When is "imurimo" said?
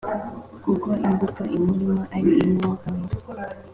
1.57-2.01